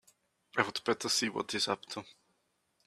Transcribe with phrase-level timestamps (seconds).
[0.57, 2.03] I'd better see what he's up to.